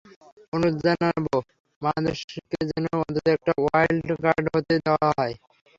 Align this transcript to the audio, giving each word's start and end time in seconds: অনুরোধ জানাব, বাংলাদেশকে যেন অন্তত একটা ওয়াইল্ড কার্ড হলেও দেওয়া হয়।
অনুরোধ 0.53 0.75
জানাব, 0.85 1.25
বাংলাদেশকে 1.81 2.37
যেন 2.69 2.85
অন্তত 2.99 3.25
একটা 3.35 3.51
ওয়াইল্ড 3.57 4.07
কার্ড 4.23 4.45
হলেও 4.47 4.79
দেওয়া 4.79 5.07
হয়। 5.11 5.33